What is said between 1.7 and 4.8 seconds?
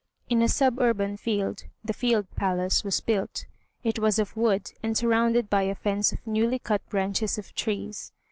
the "field palace" was built. It was of wood,